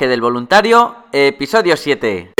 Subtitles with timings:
[0.00, 2.32] Del voluntario, episodio 7.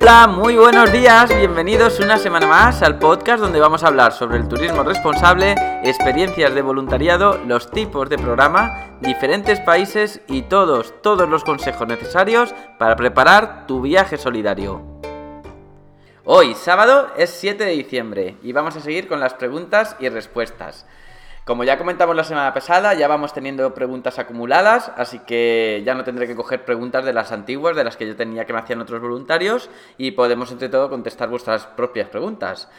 [0.00, 4.36] Hola, muy buenos días, bienvenidos una semana más al podcast donde vamos a hablar sobre
[4.36, 11.26] el turismo responsable, experiencias de voluntariado, los tipos de programa, diferentes países y todos, todos
[11.26, 14.94] los consejos necesarios para preparar tu viaje solidario.
[16.26, 20.86] Hoy, sábado, es 7 de diciembre y vamos a seguir con las preguntas y respuestas.
[21.44, 26.02] Como ya comentamos la semana pasada, ya vamos teniendo preguntas acumuladas, así que ya no
[26.02, 28.80] tendré que coger preguntas de las antiguas, de las que yo tenía que me hacían
[28.80, 32.70] otros voluntarios, y podemos entre todo contestar vuestras propias preguntas.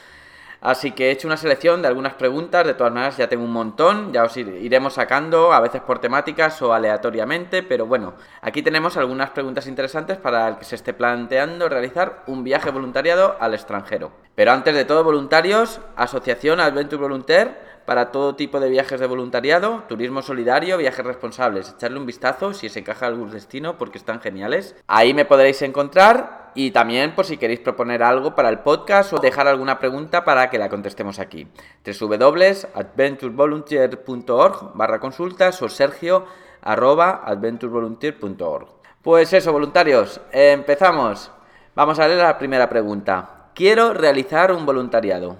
[0.66, 3.52] Así que he hecho una selección de algunas preguntas, de todas maneras ya tengo un
[3.52, 8.98] montón, ya os iremos sacando, a veces por temáticas o aleatoriamente, pero bueno, aquí tenemos
[8.98, 14.12] algunas preguntas interesantes para el que se esté planteando realizar un viaje voluntariado al extranjero.
[14.34, 19.84] Pero antes de todo, voluntarios, Asociación Adventure Volunteer, para todo tipo de viajes de voluntariado,
[19.88, 21.76] turismo solidario, viajes responsables.
[21.78, 24.76] Echarle un vistazo si se encaja algún destino porque están geniales.
[24.88, 29.20] Ahí me podréis encontrar y también por si queréis proponer algo para el podcast o
[29.20, 31.48] dejar alguna pregunta para que la contestemos aquí.
[31.86, 36.26] www.adventurevolunteer.org barra consultas o sergio
[36.62, 38.70] arroba adventurevolunteer.org.
[39.02, 41.30] Pues eso, voluntarios, empezamos.
[41.76, 43.50] Vamos a leer la primera pregunta.
[43.54, 45.38] Quiero realizar un voluntariado.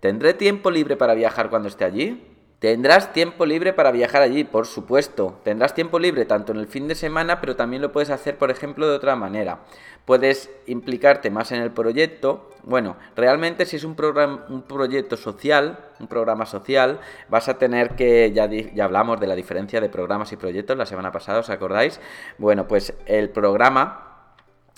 [0.00, 2.33] ¿Tendré tiempo libre para viajar cuando esté allí?
[2.64, 5.38] Tendrás tiempo libre para viajar allí, por supuesto.
[5.44, 8.50] Tendrás tiempo libre tanto en el fin de semana, pero también lo puedes hacer, por
[8.50, 9.58] ejemplo, de otra manera.
[10.06, 12.48] Puedes implicarte más en el proyecto.
[12.62, 13.94] Bueno, realmente si es un,
[14.48, 19.36] un proyecto social, un programa social, vas a tener que, ya, ya hablamos de la
[19.36, 22.00] diferencia de programas y proyectos la semana pasada, ¿os acordáis?
[22.38, 24.32] Bueno, pues el programa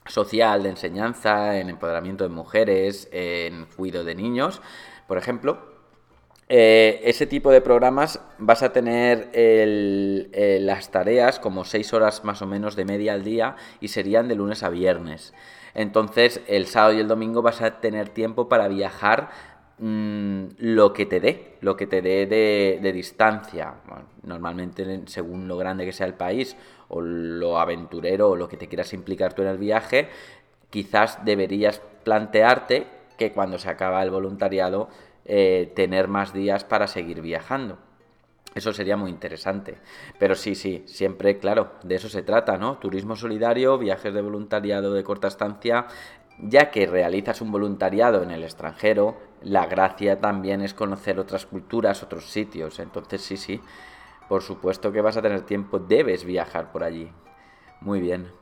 [0.06, 4.60] social de enseñanza, en empoderamiento de mujeres, en cuidado de niños,
[5.06, 5.75] por ejemplo,
[6.48, 9.30] eh, ese tipo de programas vas a tener
[10.60, 14.36] las tareas como seis horas más o menos de media al día y serían de
[14.36, 15.34] lunes a viernes.
[15.74, 19.28] Entonces el sábado y el domingo vas a tener tiempo para viajar
[19.78, 23.74] mm, lo que te dé, lo que te dé de, distancia.
[24.22, 26.56] normalmente según lo grande que sea el país
[26.88, 30.08] o lo aventurero o lo que te quieras implicar tú en el viaje,
[30.70, 32.86] quizás deberías plantearte
[33.18, 34.88] que cuando se acaba el voluntariado
[35.26, 37.78] eh, tener más días para seguir viajando.
[38.54, 39.76] Eso sería muy interesante.
[40.18, 42.78] Pero sí, sí, siempre, claro, de eso se trata, ¿no?
[42.78, 45.86] Turismo solidario, viajes de voluntariado de corta estancia.
[46.38, 52.02] Ya que realizas un voluntariado en el extranjero, la gracia también es conocer otras culturas,
[52.02, 52.78] otros sitios.
[52.78, 53.60] Entonces, sí, sí,
[54.28, 57.10] por supuesto que vas a tener tiempo, debes viajar por allí.
[57.80, 58.32] Muy bien.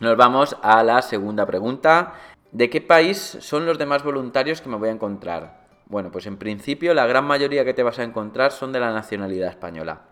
[0.00, 2.14] Nos vamos a la segunda pregunta.
[2.52, 5.59] ¿De qué país son los demás voluntarios que me voy a encontrar?
[5.90, 8.92] Bueno, pues en principio la gran mayoría que te vas a encontrar son de la
[8.92, 10.02] nacionalidad española.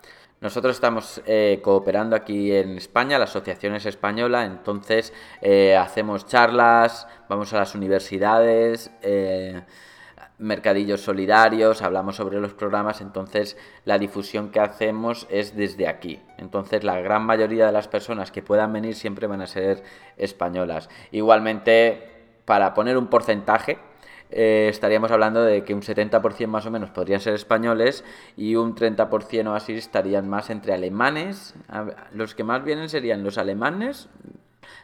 [0.40, 7.06] Nosotros estamos eh, cooperando aquí en España, la asociación es española, entonces eh, hacemos charlas,
[7.28, 9.62] vamos a las universidades, eh,
[10.38, 16.20] mercadillos solidarios, hablamos sobre los programas, entonces la difusión que hacemos es desde aquí.
[16.38, 19.84] Entonces la gran mayoría de las personas que puedan venir siempre van a ser
[20.16, 20.88] españolas.
[21.12, 23.78] Igualmente para poner un porcentaje,
[24.30, 28.04] eh, estaríamos hablando de que un 70% más o menos podrían ser españoles
[28.36, 31.54] y un 30% o así estarían más entre alemanes.
[32.12, 34.08] Los que más vienen serían los alemanes,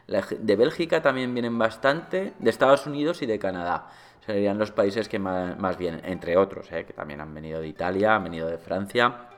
[0.06, 3.88] de Bélgica también vienen bastante, de Estados Unidos y de Canadá.
[4.27, 8.15] Serían los países que más, vienen, entre otros, eh, que también han venido de Italia,
[8.15, 9.28] han venido de Francia.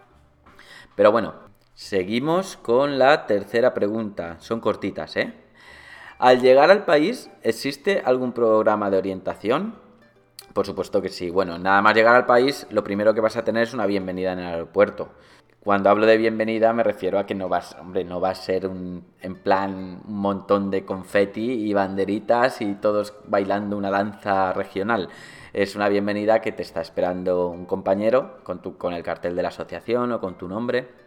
[0.95, 1.35] Pero bueno,
[1.75, 4.37] seguimos con la tercera pregunta.
[4.39, 5.35] Son cortitas, ¿eh?
[6.19, 9.86] Al llegar al país, ¿existe algún programa de orientación?
[10.53, 11.31] Por supuesto que sí.
[11.31, 14.33] Bueno, nada más llegar al país, lo primero que vas a tener es una bienvenida
[14.33, 15.11] en el aeropuerto.
[15.61, 18.69] Cuando hablo de bienvenida me refiero a que no vas, hombre, no va a ser
[18.69, 25.09] un, en plan un montón de confeti y banderitas y todos bailando una danza regional.
[25.53, 29.43] Es una bienvenida que te está esperando un compañero con, tu, con el cartel de
[29.43, 31.06] la asociación o con tu nombre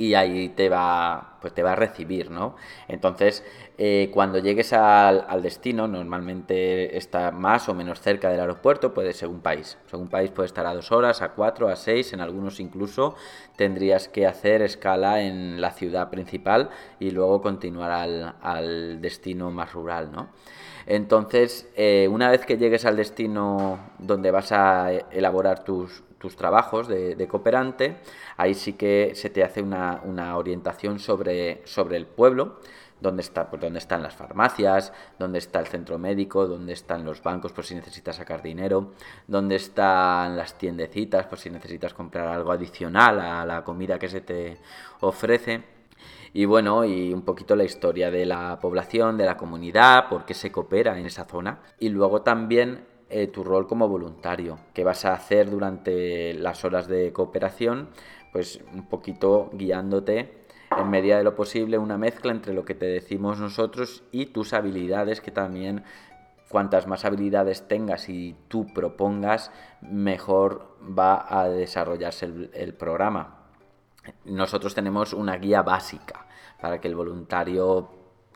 [0.00, 2.56] y ahí te va, pues te va a recibir, ¿no?
[2.88, 3.44] Entonces,
[3.76, 9.28] eh, cuando llegues al, destino, normalmente está más o menos cerca del aeropuerto, puede ser
[9.28, 9.76] un país.
[9.90, 13.14] Según país puede estar a dos horas, a cuatro, a seis, en algunos incluso
[13.56, 20.10] tendrías que hacer escala en la ciudad principal y luego continuar al, destino más rural,
[20.10, 20.30] ¿no?
[20.86, 26.86] Entonces, eh, una vez que llegues al destino donde vas a elaborar tus, tus trabajos
[26.86, 27.96] de, cooperante,
[28.36, 32.60] ahí sí que se te hace una, orientación sobre, sobre el pueblo
[33.00, 37.22] dónde, está, pues, dónde están las farmacias, dónde está el centro médico, dónde están los
[37.22, 38.92] bancos por si necesitas sacar dinero,
[39.26, 44.20] dónde están las tiendecitas por si necesitas comprar algo adicional a la comida que se
[44.20, 44.58] te
[45.00, 45.62] ofrece.
[46.32, 50.34] Y bueno, y un poquito la historia de la población, de la comunidad, por qué
[50.34, 51.60] se coopera en esa zona.
[51.80, 56.88] Y luego también eh, tu rol como voluntario, qué vas a hacer durante las horas
[56.88, 57.88] de cooperación,
[58.32, 60.40] pues un poquito guiándote
[60.76, 64.52] en medida de lo posible una mezcla entre lo que te decimos nosotros y tus
[64.52, 65.82] habilidades que también
[66.48, 73.46] cuantas más habilidades tengas y tú propongas, mejor va a desarrollarse el, programa.
[74.24, 76.26] Nosotros tenemos una guía básica
[76.60, 77.90] para que el voluntario,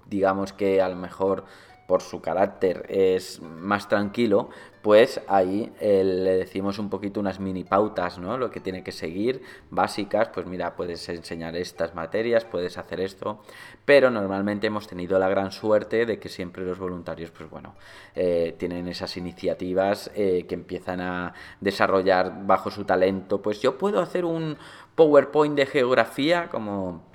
[0.06, 1.44] digamos que a lo mejor
[1.86, 4.48] por su carácter es más tranquilo,
[4.82, 8.36] pues ahí eh, le decimos un poquito unas mini pautas, ¿no?
[8.36, 13.42] Lo que tiene que seguir, básicas, pues mira, puedes enseñar estas materias, puedes hacer esto,
[13.84, 17.74] pero normalmente hemos tenido la gran suerte de que siempre los voluntarios, pues bueno,
[18.14, 24.00] eh, tienen esas iniciativas eh, que empiezan a desarrollar bajo su talento, pues yo puedo
[24.00, 24.58] hacer un
[24.94, 27.13] PowerPoint de geografía como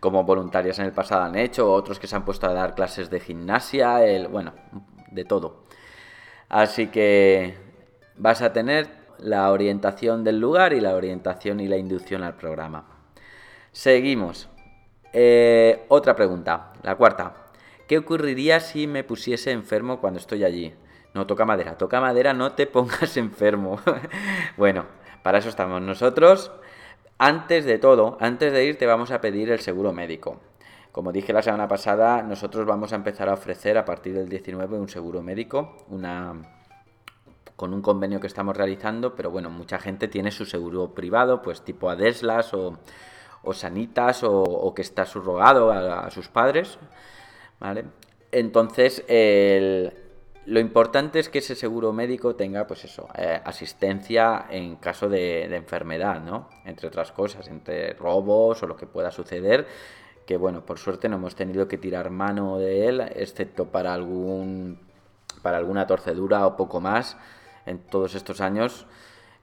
[0.00, 3.10] como voluntarias en el pasado han hecho, otros que se han puesto a dar clases
[3.10, 4.54] de gimnasia, el, bueno,
[5.10, 5.64] de todo.
[6.48, 7.56] Así que
[8.16, 8.88] vas a tener
[9.18, 12.86] la orientación del lugar y la orientación y la inducción al programa.
[13.72, 14.48] Seguimos.
[15.12, 17.48] Eh, otra pregunta, la cuarta.
[17.86, 20.74] ¿Qué ocurriría si me pusiese enfermo cuando estoy allí?
[21.14, 23.80] No, toca madera, toca madera, no te pongas enfermo.
[24.56, 24.86] bueno,
[25.22, 26.52] para eso estamos nosotros.
[27.18, 30.38] Antes de todo, antes de ir, te vamos a pedir el seguro médico.
[30.92, 34.78] Como dije la semana pasada, nosotros vamos a empezar a ofrecer a partir del 19
[34.78, 36.34] un seguro médico, una
[37.56, 41.62] con un convenio que estamos realizando, pero bueno, mucha gente tiene su seguro privado, pues
[41.62, 42.78] tipo Adeslas o,
[43.42, 46.78] o Sanitas o, que está subrogado a, a sus padres,
[47.58, 47.84] ¿vale?
[48.30, 49.92] Entonces, el,
[50.48, 55.44] lo importante es que ese seguro médico tenga, pues eso, eh, asistencia en caso de,
[55.54, 56.48] enfermedad, ¿no?
[56.64, 59.66] Entre otras cosas, entre robos o lo que pueda suceder,
[60.24, 64.80] que bueno, por suerte no hemos tenido que tirar mano de él, excepto para algún
[65.42, 67.18] para alguna torcedura o poco más
[67.66, 68.86] en todos estos años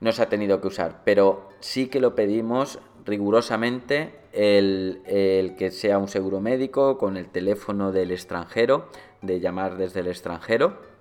[0.00, 5.70] no se ha tenido que usar, pero sí que lo pedimos rigurosamente el, el, que
[5.70, 8.88] sea un seguro médico con el teléfono del extranjero,
[9.22, 10.95] de llamar desde el extranjero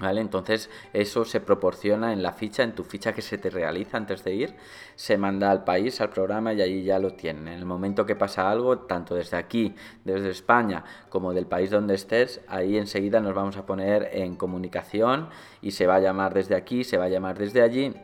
[0.00, 4.24] entonces eso se proporciona en la ficha, en tu ficha que se te realiza antes
[4.24, 4.54] de ir,
[4.96, 7.48] se manda al país, al programa y allí ya lo tienen.
[7.48, 9.74] En el momento que pasa algo, tanto desde aquí,
[10.04, 15.28] desde España, como del país donde estés, ahí enseguida nos vamos a poner en comunicación
[15.60, 17.94] y se va a llamar desde aquí, se va a llamar desde allí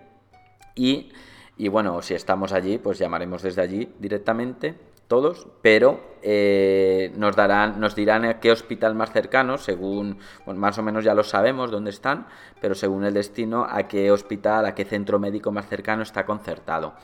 [0.75, 1.11] y,
[1.56, 7.81] y bueno, si estamos allí, pues llamaremos desde allí directamente todos, pero eh, nos darán,
[7.81, 11.71] nos dirán a qué hospital más cercano, según, bueno, más o menos ya lo sabemos
[11.71, 12.27] dónde están,
[12.61, 16.95] pero según el destino, a qué hospital, a qué centro médico más cercano está concertado.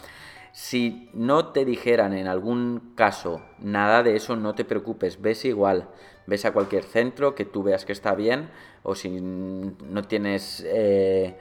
[0.53, 5.89] Si no te dijeran en algún caso nada de eso, no te preocupes, ves igual,
[6.27, 8.51] ves a cualquier centro que tú veas que está bien,
[8.83, 10.63] o si no tienes...
[10.67, 11.37] Eh,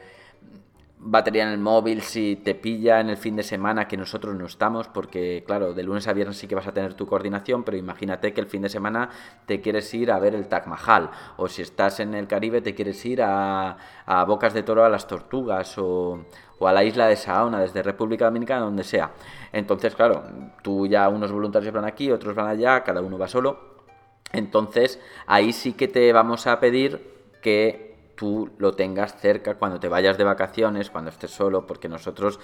[1.05, 4.45] batería en el móvil si te pilla en el fin de semana que nosotros no
[4.45, 7.77] estamos, porque claro, de lunes a viernes sí que vas a tener tu coordinación, pero
[7.77, 9.09] imagínate que el fin de semana
[9.45, 12.73] te quieres ir a ver el Taj Mahal, o si estás en el Caribe te
[12.73, 16.25] quieres ir a, a Bocas de Toro a las Tortugas, o,
[16.59, 19.11] o, a la isla de Saona, desde República Dominicana, donde sea.
[19.51, 20.23] Entonces, claro,
[20.61, 23.73] tú ya unos voluntarios van aquí, otros van allá, cada uno va solo.
[24.31, 29.87] Entonces, ahí sí que te vamos a pedir que tú lo tengas cerca cuando te
[29.87, 32.39] vayas de vacaciones, cuando estés solo, porque nosotros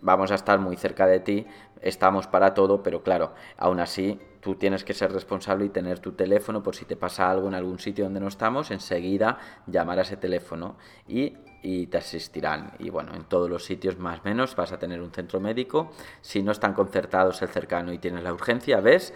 [0.00, 1.46] vamos a estar muy cerca de ti,
[1.80, 6.12] estamos para todo, pero claro, aún así tú tienes que ser responsable y tener tu
[6.12, 10.02] teléfono por si te pasa algo en algún sitio donde no estamos, enseguida llamar a
[10.02, 10.76] ese teléfono
[11.06, 12.72] y, y te asistirán.
[12.80, 15.92] Y bueno, en todos los sitios más o menos vas a tener un centro médico,
[16.20, 19.14] si no están concertados el cercano y tienes la urgencia, ves,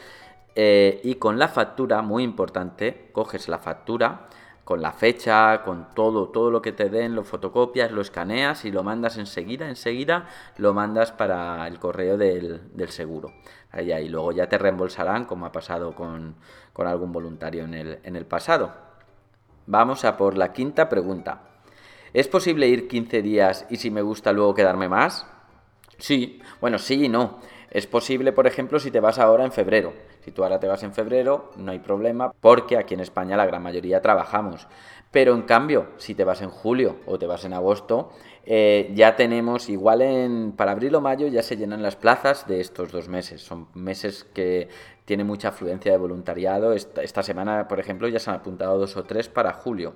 [0.54, 4.28] eh, y con la factura, muy importante, coges la factura,
[4.66, 8.72] con la fecha, con todo, todo lo que te den, lo fotocopias, lo escaneas y
[8.72, 13.32] lo mandas enseguida, enseguida lo mandas para el correo del, seguro.
[13.70, 16.34] Ahí, y luego ya te reembolsarán, como ha pasado con,
[16.72, 18.74] con algún voluntario en el, en el pasado.
[19.66, 21.42] Vamos a por la quinta pregunta.
[22.12, 25.28] ¿Es posible ir 15 días y si me gusta luego quedarme más?
[25.98, 27.38] Sí, bueno, sí y no.
[27.70, 29.92] Es posible, por ejemplo, si te vas ahora en febrero.
[30.24, 33.46] Si tú ahora te vas en febrero, no hay problema, porque aquí en España la
[33.46, 34.66] gran mayoría trabajamos.
[35.10, 38.10] Pero en cambio, si te vas en julio o te vas en agosto,
[38.44, 42.60] eh, ya tenemos, igual en, para abril o mayo ya se llenan las plazas de
[42.60, 43.42] estos dos meses.
[43.42, 44.68] Son meses que
[45.04, 46.72] tienen mucha afluencia de voluntariado.
[46.72, 49.94] Esta, semana, por ejemplo, ya se han apuntado dos o tres para julio.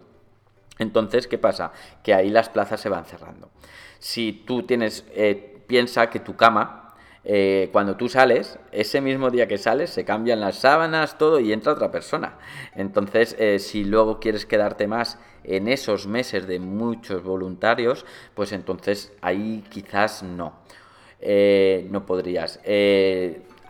[0.78, 1.72] Entonces, ¿qué pasa?
[2.02, 3.50] Que ahí las plazas se van cerrando.
[3.98, 6.79] Si tú tienes, eh, piensa que tu cama,
[7.24, 11.52] eh, cuando tú sales, ese mismo día que sales, se cambian las sábanas, todo y
[11.52, 12.38] entra otra persona.
[12.74, 19.12] Entonces, eh, si luego quieres quedarte más en esos meses de muchos voluntarios, pues entonces
[19.20, 20.54] ahí quizás no.
[21.20, 22.60] Eh, no podrías.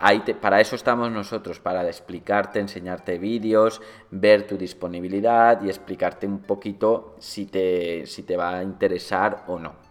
[0.02, 6.38] Ahí para eso estamos nosotros, para explicarte, enseñarte vídeos, ver tu disponibilidad y explicarte un
[6.38, 9.89] poquito si te, si te va a interesar o no.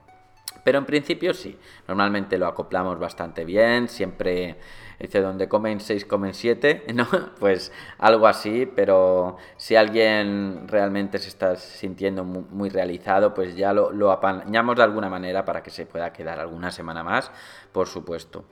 [0.70, 1.58] Pero en principio sí,
[1.88, 4.56] normalmente lo acoplamos bastante bien, siempre
[5.00, 7.08] dice donde comen 6 comen 7, ¿no?
[7.40, 13.92] Pues algo así, pero si alguien realmente se está sintiendo muy, realizado, pues ya lo,
[13.92, 17.32] lo apañamos de alguna manera para que se pueda quedar alguna semana más,
[17.72, 18.46] por supuesto.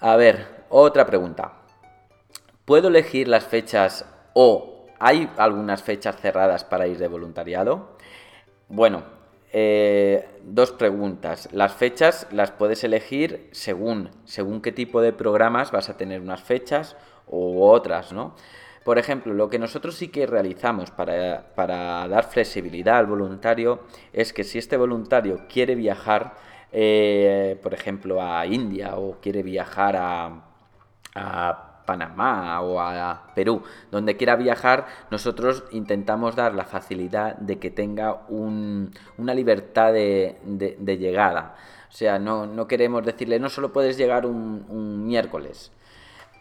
[0.00, 1.52] A ver, otra pregunta.
[2.64, 7.98] ¿Puedo elegir las fechas o hay algunas fechas cerradas para ir de voluntariado?
[8.70, 9.02] Bueno,
[9.56, 11.48] eh, dos preguntas.
[11.52, 16.42] Las fechas las puedes elegir según, según qué tipo de programas vas a tener unas
[16.42, 16.96] fechas
[17.28, 18.34] u otras, ¿no?
[18.82, 24.42] Por ejemplo, lo que nosotros sí que realizamos para, dar flexibilidad al voluntario es que
[24.42, 26.34] si este voluntario quiere viajar,
[26.72, 29.94] eh, por ejemplo, a India o quiere viajar
[31.14, 37.70] a Panamá o a Perú, donde quiera viajar, nosotros intentamos dar la facilidad de que
[37.70, 41.54] tenga una libertad de, llegada.
[41.88, 45.70] O sea, no, queremos decirle, no solo puedes llegar un, un miércoles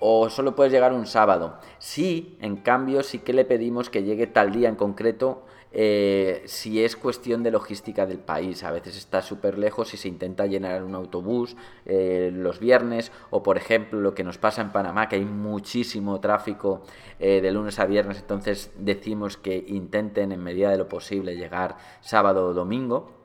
[0.06, 1.60] o solo puedes llegar un sábado.
[1.80, 6.84] Sí, en cambio, sí que le pedimos que llegue tal día en concreto eh, si
[6.84, 8.66] es cuestión de logística del país.
[8.66, 11.56] A veces está súper lejos y se intenta llenar un autobús
[11.86, 16.20] eh, los viernes o por ejemplo lo que nos pasa en Panamá que hay muchísimo
[16.20, 16.82] tráfico
[17.20, 21.78] eh, de lunes a viernes entonces decimos que intenten en medida de lo posible llegar
[22.02, 23.23] sábado o domingo.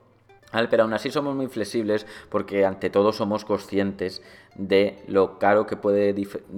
[0.51, 4.21] Pero aún así somos muy flexibles porque ante todo somos conscientes
[4.55, 6.15] de lo caro que puede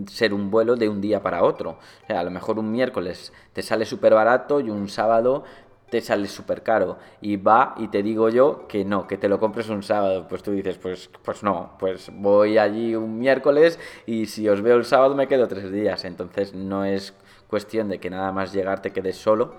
[0.08, 1.72] ser un vuelo de un día para otro.
[2.04, 5.44] O sea, a lo mejor un miércoles te sale súper barato y un sábado
[5.92, 9.40] te sale súper caro y va y te digo yo que no, que te lo
[9.40, 14.28] compres un sábado, pues tú dices, pues, pues no, pues voy allí un miércoles y
[14.28, 17.14] si os veo el sábado me quedo tres días, entonces no es
[17.48, 19.56] cuestión de que nada más llegar te quedes solo.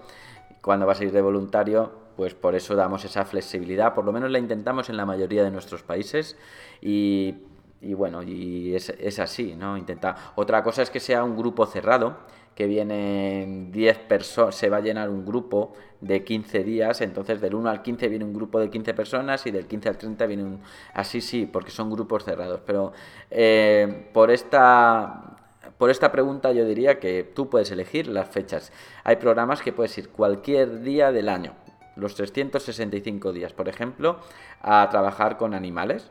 [0.63, 4.31] Cuando vas a ir de voluntario, pues por eso damos esa flexibilidad, por lo menos
[4.31, 6.37] la intentamos en la mayoría de nuestros países
[6.81, 7.35] y,
[7.81, 9.77] bueno, y es, es así, ¿no?
[9.77, 10.15] Intenta.
[10.37, 12.19] Otra cosa es que sea un grupo cerrado,
[12.55, 17.57] que vienen 10 personas, se va a llenar un grupo de 15 días, entonces del
[17.57, 20.45] 1 al 15 viene un grupo de 15 personas y del 15 al 30 viene
[20.45, 20.61] un...
[20.95, 22.93] Así sí, porque son grupos cerrados, pero
[23.33, 25.39] eh, por esta...
[25.77, 28.73] Por esta pregunta yo diría que tú puedes elegir las fechas.
[29.03, 31.55] Hay programas que puedes ir cualquier día del año,
[31.97, 34.19] los 365 días, por ejemplo,
[34.61, 36.11] a trabajar con animales,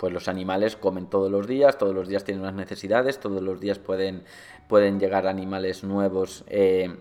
[0.00, 3.60] pues los animales comen todos los días, todos los días tienen unas necesidades, todos los
[3.60, 4.24] días pueden,
[4.66, 6.96] pueden llegar animales nuevos eh,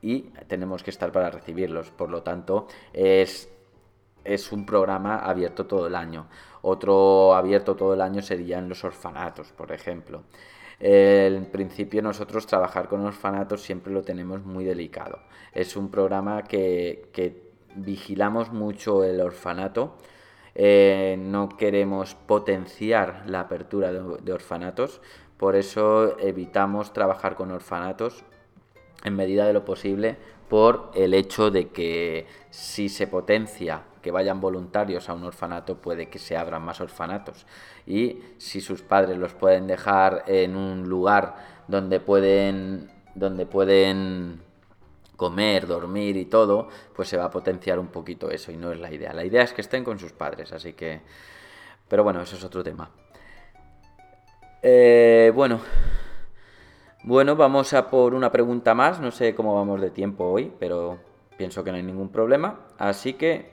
[0.00, 1.90] y tenemos que estar para recibirlos.
[1.90, 3.50] Por lo tanto, es,
[4.24, 6.26] es un programa abierto todo el año.
[6.62, 10.22] Otro abierto todo el año serían los orfanatos, por ejemplo.
[10.84, 15.20] En principio nosotros trabajar con orfanatos siempre lo tenemos muy delicado.
[15.52, 19.96] Es un programa que, vigilamos mucho el orfanato
[20.54, 25.00] eh, no queremos potenciar la apertura de, orfanatos,
[25.38, 28.24] por eso evitamos trabajar con orfanatos
[29.04, 30.16] en medida de lo posible
[30.50, 36.08] por el hecho de que si se potencia que vayan voluntarios a un orfanato puede
[36.08, 37.46] que se abran más orfanatos
[37.86, 41.36] y si sus padres los pueden dejar en un lugar
[41.68, 44.42] donde pueden donde pueden
[45.16, 48.80] comer, dormir y todo, pues se va a potenciar un poquito eso y no es
[48.80, 49.12] la idea.
[49.12, 51.00] La idea es que estén con sus padres, así que...
[51.86, 52.90] Pero bueno, eso es otro tema.
[54.62, 55.60] Eh, bueno,
[57.04, 58.98] bueno, vamos a por una pregunta más.
[58.98, 60.98] No sé cómo vamos de tiempo hoy, pero
[61.36, 62.60] pienso que no hay ningún problema.
[62.78, 63.52] Así que,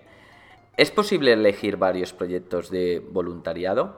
[0.79, 3.97] ¿es posible elegir varios proyectos de voluntariado?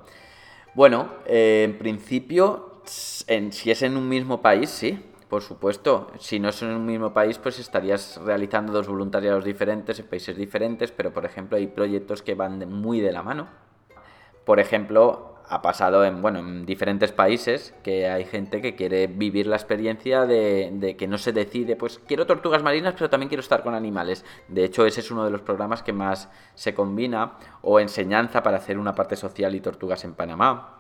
[0.74, 5.00] Bueno, eh, en principio, si es en un mismo país, sí.
[5.30, 10.00] Por supuesto, si no son en un mismo país, pues estarías realizando dos voluntariados diferentes
[10.00, 13.48] en países diferentes, pero por ejemplo hay proyectos que van muy de la mano.
[14.44, 19.48] Por ejemplo, ha pasado en, bueno, en diferentes países que hay gente que quiere vivir
[19.48, 23.62] la experiencia de, que no se decide, pues quiero tortugas marinas, pero también quiero estar
[23.62, 24.24] con animales.
[24.48, 28.58] De hecho, ese es uno de los programas que más se combina, o enseñanza para
[28.58, 30.78] hacer una parte social y tortugas en Panamá.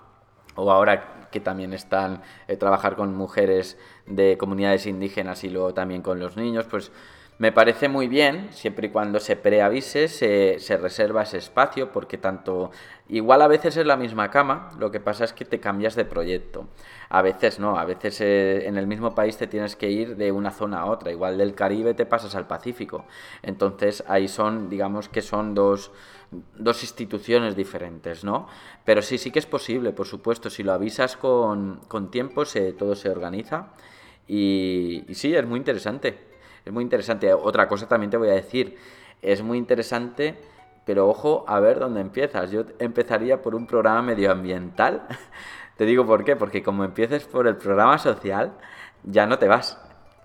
[0.55, 6.01] O ahora que también están eh, trabajar con mujeres de comunidades indígenas y luego también
[6.01, 6.93] con los niños, pues
[7.41, 12.19] me parece muy bien, siempre y cuando se preavise, se, se, reserva ese espacio, porque
[12.19, 12.69] tanto,
[13.09, 16.05] igual a veces es la misma cama, lo que pasa es que te cambias de
[16.05, 16.67] proyecto.
[17.09, 20.31] A veces no, a veces eh, en el mismo país te tienes que ir de
[20.31, 23.05] una zona a otra, igual del Caribe te pasas al Pacífico.
[23.41, 25.91] Entonces ahí son, digamos que son dos,
[26.29, 28.47] dos instituciones diferentes, ¿no?
[28.85, 32.73] Pero sí, sí que es posible, por supuesto, si lo avisas con, con tiempo, se,
[32.73, 33.69] todo se organiza.
[34.27, 36.30] Y sí, es muy interesante.
[36.65, 37.33] Es muy interesante.
[37.33, 38.77] Otra cosa también te voy a decir,
[39.21, 40.37] es muy interesante,
[40.85, 42.51] pero ojo a ver dónde empiezas.
[42.51, 45.07] Yo empezaría por un programa medioambiental.
[45.77, 48.53] te digo por qué, porque como empieces por el programa social,
[49.03, 49.79] ya no te vas.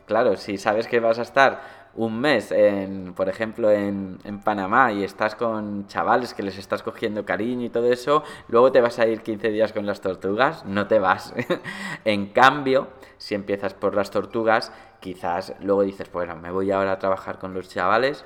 [0.06, 4.92] Claro, si sabes que vas a estar un mes, en, por ejemplo, en, en, Panamá
[4.92, 8.98] y estás con chavales que les estás cogiendo cariño y todo eso, luego te vas
[8.98, 11.34] a ir 15 días con las tortugas, no te vas.
[12.04, 16.98] en cambio, si empiezas por las tortugas, quizás luego dices, bueno, me voy ahora a
[16.98, 18.24] trabajar con los chavales.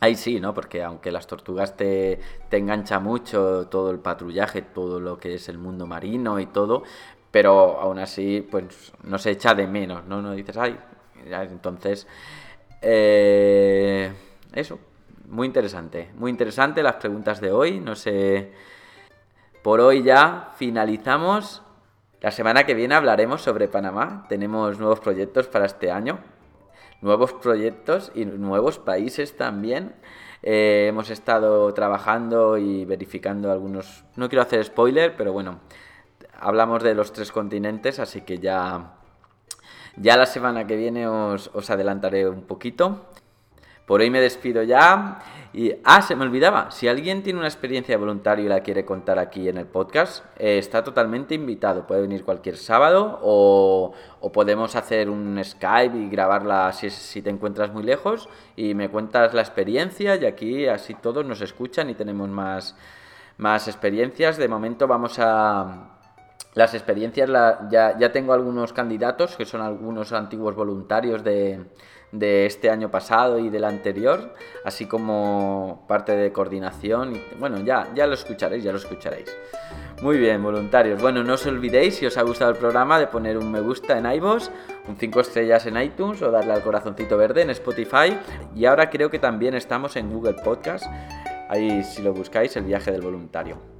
[0.00, 0.54] Ahí sí, ¿no?
[0.54, 5.48] Porque aunque las tortugas te, te engancha mucho todo el patrullaje, todo lo que es
[5.48, 6.82] el mundo marino y todo,
[7.30, 10.20] pero aún así, pues no se echa de menos, ¿no?
[10.20, 10.78] No dices, ay,
[11.30, 12.06] entonces,
[12.82, 14.12] eh,
[14.52, 14.78] eso,
[15.28, 18.52] muy interesante, muy interesante las preguntas de hoy, no sé,
[19.62, 21.62] por hoy ya finalizamos
[22.22, 24.26] la semana que viene hablaremos sobre Panamá.
[24.28, 26.20] Tenemos nuevos proyectos para este año.
[27.00, 29.96] Nuevos proyectos y nuevos países también.
[30.44, 34.04] Eh, hemos estado trabajando y verificando algunos...
[34.14, 35.58] No quiero hacer spoiler, pero bueno,
[36.38, 38.94] hablamos de los tres continentes, así que ya,
[39.96, 43.06] ya la semana que viene os, os adelantaré un poquito.
[43.86, 45.18] Por hoy me despido ya.
[45.52, 48.86] Y, ah, se me olvidaba, si alguien tiene una experiencia de voluntario y la quiere
[48.86, 51.86] contar aquí en el podcast, eh, está totalmente invitado.
[51.86, 53.92] Puede venir cualquier sábado o,
[54.32, 59.34] podemos hacer un Skype y grabarla si, si, te encuentras muy lejos y me cuentas
[59.34, 62.74] la experiencia y aquí así todos nos escuchan y tenemos más,
[63.36, 64.38] más experiencias.
[64.38, 65.98] De momento vamos a...
[66.54, 67.30] Las experiencias,
[67.70, 71.60] ya, tengo algunos candidatos que son algunos antiguos voluntarios de
[72.12, 74.34] de este año pasado y del anterior,
[74.64, 77.16] así como parte de coordinación.
[77.16, 79.34] Y, bueno, ya, ya lo escucharéis, ya lo escucharéis.
[80.02, 81.00] Muy bien, voluntarios.
[81.00, 83.98] Bueno, no os olvidéis, si os ha gustado el programa, de poner un me gusta
[83.98, 84.50] en iVoox,
[84.88, 88.16] un 5 estrellas en iTunes o darle al corazoncito verde en Spotify.
[88.54, 90.84] Y ahora creo que también estamos en Google Podcast.
[91.48, 93.71] Ahí si lo buscáis, el viaje del voluntario.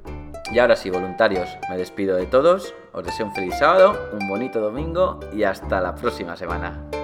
[0.53, 4.61] Y ahora sí, voluntarios, me despido de todos, os deseo un feliz sábado, un bonito
[4.61, 7.02] domingo y hasta la próxima semana.